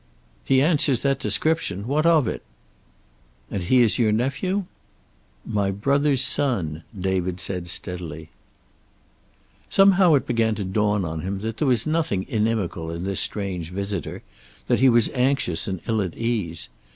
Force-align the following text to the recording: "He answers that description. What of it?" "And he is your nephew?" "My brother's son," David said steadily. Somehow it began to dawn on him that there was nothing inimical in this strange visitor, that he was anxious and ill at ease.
"He 0.43 0.63
answers 0.63 1.03
that 1.03 1.19
description. 1.19 1.85
What 1.85 2.07
of 2.07 2.27
it?" 2.27 2.41
"And 3.51 3.61
he 3.61 3.83
is 3.83 3.99
your 3.99 4.11
nephew?" 4.11 4.65
"My 5.45 5.69
brother's 5.69 6.23
son," 6.23 6.83
David 6.99 7.39
said 7.39 7.67
steadily. 7.67 8.29
Somehow 9.69 10.15
it 10.15 10.25
began 10.25 10.55
to 10.55 10.63
dawn 10.63 11.05
on 11.05 11.21
him 11.21 11.41
that 11.41 11.57
there 11.57 11.67
was 11.67 11.85
nothing 11.85 12.25
inimical 12.27 12.89
in 12.89 13.03
this 13.03 13.19
strange 13.19 13.69
visitor, 13.69 14.23
that 14.67 14.79
he 14.79 14.89
was 14.89 15.09
anxious 15.11 15.67
and 15.67 15.79
ill 15.87 16.01
at 16.01 16.17
ease. 16.17 16.67